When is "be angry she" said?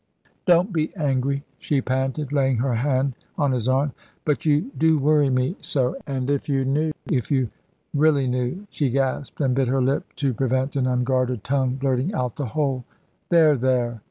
0.73-1.79